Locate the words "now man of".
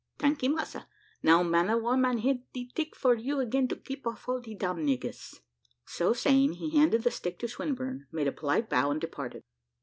1.21-1.83